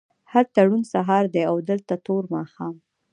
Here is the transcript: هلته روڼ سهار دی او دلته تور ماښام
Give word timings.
هلته 0.33 0.59
روڼ 0.67 0.81
سهار 0.93 1.25
دی 1.33 1.43
او 1.51 1.55
دلته 1.69 1.93
تور 2.05 2.23
ماښام 2.33 2.75